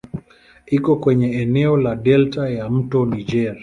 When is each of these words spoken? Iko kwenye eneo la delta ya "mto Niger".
Iko 0.65 0.95
kwenye 0.95 1.27
eneo 1.41 1.77
la 1.77 1.95
delta 1.95 2.49
ya 2.49 2.69
"mto 2.69 3.05
Niger". 3.05 3.57